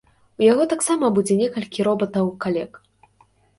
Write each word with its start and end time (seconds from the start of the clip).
У 0.39 0.45
яго 0.51 0.63
таксама 0.73 1.05
будзе 1.19 1.37
некалькі 1.43 1.87
робатаў-калег. 1.89 2.83